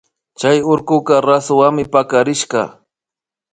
Chay 0.39 0.57
urkuka 0.71 1.15
rasuwanmi 1.27 1.83
pakarishka 1.93 2.61